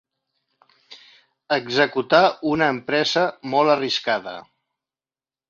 [1.57, 2.23] Executar
[2.55, 4.35] una empresa molt arriscada.